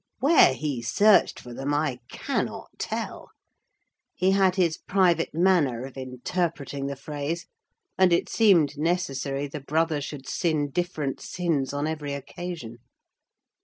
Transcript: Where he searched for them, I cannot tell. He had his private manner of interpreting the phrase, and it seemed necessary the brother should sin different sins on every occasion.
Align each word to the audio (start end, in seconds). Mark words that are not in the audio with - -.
Where 0.17 0.55
he 0.55 0.81
searched 0.81 1.39
for 1.39 1.53
them, 1.53 1.75
I 1.75 1.99
cannot 2.09 2.71
tell. 2.79 3.29
He 4.15 4.31
had 4.31 4.55
his 4.55 4.75
private 4.79 5.31
manner 5.35 5.85
of 5.85 5.95
interpreting 5.95 6.87
the 6.87 6.95
phrase, 6.95 7.45
and 7.99 8.11
it 8.11 8.27
seemed 8.27 8.79
necessary 8.79 9.45
the 9.45 9.59
brother 9.61 10.01
should 10.01 10.27
sin 10.27 10.71
different 10.71 11.21
sins 11.21 11.71
on 11.71 11.85
every 11.85 12.13
occasion. 12.13 12.79